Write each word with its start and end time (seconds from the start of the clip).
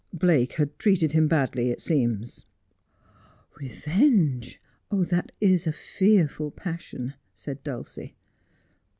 Blake 0.13 0.53
had 0.53 0.79
treated 0.79 1.11
him 1.11 1.27
badly, 1.27 1.69
it 1.69 1.79
seems.'' 1.79 2.47
Revenge. 3.61 4.59
That 4.89 5.31
is 5.39 5.67
a 5.67 5.71
fearful 5.71 6.49
passion,' 6.49 7.13
said 7.35 7.61
Dulcie. 7.63 8.15